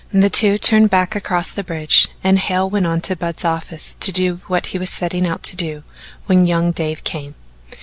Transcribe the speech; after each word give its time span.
The 0.11 0.31
two 0.31 0.57
turned 0.57 0.89
back 0.89 1.15
across 1.15 1.51
the 1.51 1.63
bridge 1.63 2.07
and 2.23 2.39
Hale 2.39 2.67
went 2.67 2.87
on 2.87 3.01
to 3.01 3.15
Budd's 3.15 3.45
office 3.45 3.95
to 3.99 4.11
do 4.11 4.41
what 4.47 4.65
he 4.73 4.79
was 4.79 4.89
setting 4.89 5.27
out 5.27 5.43
to 5.43 5.55
do 5.55 5.83
when 6.25 6.47
young 6.47 6.71
Dave 6.71 7.03
came. 7.03 7.35